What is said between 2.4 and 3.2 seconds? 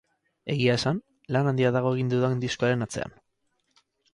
diskoaren atzean.